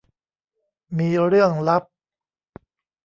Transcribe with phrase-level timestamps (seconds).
[0.97, 1.83] มีเรื่องลับ